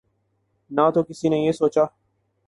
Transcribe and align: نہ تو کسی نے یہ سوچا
نہ 0.71 0.89
تو 0.93 1.03
کسی 1.03 1.29
نے 1.29 1.37
یہ 1.37 1.51
سوچا 1.51 1.83